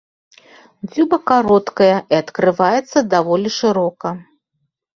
[0.93, 4.09] Дзюба кароткая і адкрываецца даволі шырока.